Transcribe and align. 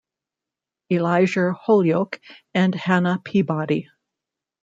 Elizur 0.91 1.53
Holyoke 1.53 2.19
and 2.55 2.73
Hannah 2.73 3.21
Peabody. 3.23 3.87